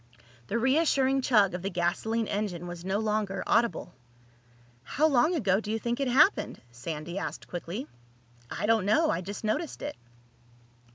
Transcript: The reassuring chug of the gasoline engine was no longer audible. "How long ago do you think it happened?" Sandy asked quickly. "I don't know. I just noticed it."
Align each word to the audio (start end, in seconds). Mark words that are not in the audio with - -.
The 0.47 0.57
reassuring 0.57 1.21
chug 1.21 1.53
of 1.53 1.61
the 1.61 1.69
gasoline 1.69 2.25
engine 2.25 2.65
was 2.65 2.83
no 2.83 2.97
longer 2.97 3.43
audible. 3.45 3.93
"How 4.81 5.05
long 5.05 5.35
ago 5.35 5.59
do 5.59 5.69
you 5.71 5.77
think 5.77 5.99
it 5.99 6.07
happened?" 6.07 6.59
Sandy 6.71 7.19
asked 7.19 7.47
quickly. 7.47 7.85
"I 8.49 8.65
don't 8.65 8.87
know. 8.87 9.11
I 9.11 9.21
just 9.21 9.43
noticed 9.43 9.83
it." 9.83 9.95